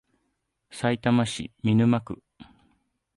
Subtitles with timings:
[0.71, 2.23] さいたま市見沼区